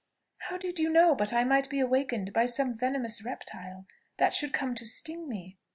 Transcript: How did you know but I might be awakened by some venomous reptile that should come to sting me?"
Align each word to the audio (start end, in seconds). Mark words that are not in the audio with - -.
How 0.39 0.57
did 0.57 0.79
you 0.79 0.89
know 0.89 1.13
but 1.13 1.31
I 1.31 1.43
might 1.43 1.69
be 1.69 1.79
awakened 1.79 2.33
by 2.33 2.47
some 2.47 2.75
venomous 2.75 3.23
reptile 3.23 3.85
that 4.17 4.33
should 4.33 4.51
come 4.51 4.73
to 4.73 4.85
sting 4.87 5.29
me?" 5.29 5.59